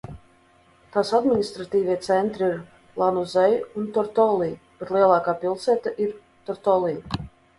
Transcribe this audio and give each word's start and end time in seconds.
Tās 0.93 1.09
administratīvie 1.17 1.97
centri 2.07 2.47
ir 2.47 2.55
Lanuzei 3.03 3.53
un 3.81 3.91
Tortoli, 3.97 4.49
bet 4.79 4.93
lielākā 4.97 5.37
pilsēta 5.45 5.93
ir 6.07 6.17
Tortoli. 6.49 6.99